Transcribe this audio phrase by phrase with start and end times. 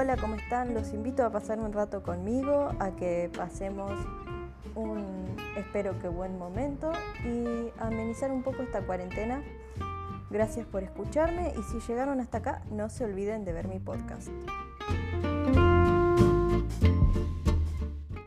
[0.00, 0.74] Hola, ¿cómo están?
[0.74, 3.90] Los invito a pasar un rato conmigo, a que pasemos
[4.76, 6.92] un, espero que buen momento
[7.24, 9.42] y amenizar un poco esta cuarentena.
[10.30, 14.28] Gracias por escucharme y si llegaron hasta acá, no se olviden de ver mi podcast.